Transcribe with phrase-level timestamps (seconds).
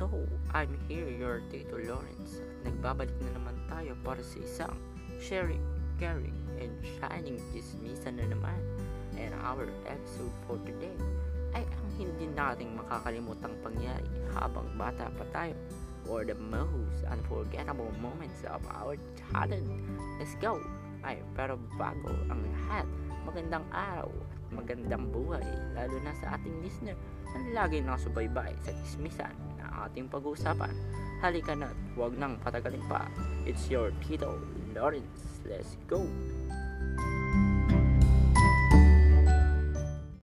[0.00, 2.40] I'm here, your Tito Lawrence.
[2.64, 4.76] Nagbabalik na naman tayo para sa isang
[5.20, 5.60] sharing,
[6.00, 8.56] caring, and shining chismisan na naman.
[9.20, 10.96] And our episode for today
[11.52, 15.52] ay ang hindi nating makakalimutang pangyari habang bata pa tayo
[16.08, 19.68] or the most unforgettable moments of our childhood.
[20.16, 20.64] Let's go!
[21.04, 22.88] Ay, pero bago ang lahat,
[23.30, 25.46] magandang araw at magandang buhay
[25.78, 26.98] lalo na sa ating listener
[27.30, 30.74] na lagi nakasubaybay sa chismisan na ating pag-uusapan.
[31.22, 33.06] Halika na, huwag nang patagalin pa.
[33.46, 34.34] It's your Tito
[34.74, 35.46] Lawrence.
[35.46, 36.02] Let's go!